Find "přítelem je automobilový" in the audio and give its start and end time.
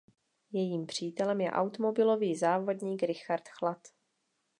0.85-2.35